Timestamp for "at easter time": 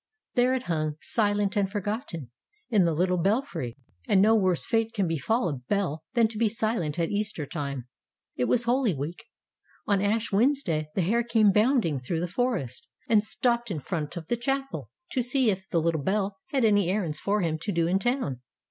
6.97-7.87